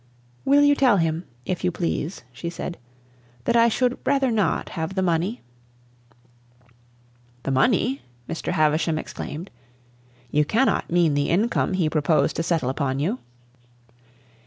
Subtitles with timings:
[0.45, 2.79] "Will you tell him, if you please," she said,
[3.43, 5.41] "that I should rather not have the money?"
[7.43, 8.53] "The money!" Mr.
[8.53, 9.51] Havisham exclaimed.
[10.31, 13.19] "You can not mean the income he proposed to settle upon you!"